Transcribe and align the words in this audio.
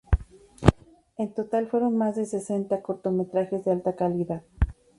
En 1.19 1.31
total 1.35 1.67
fueron 1.67 1.95
más 1.95 2.15
de 2.15 2.25
sesenta 2.25 2.81
cortometrajes 2.81 3.63
de 3.65 3.71
alta 3.71 3.95
calidad. 3.95 4.41